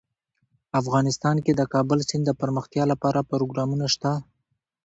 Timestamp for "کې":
1.45-1.51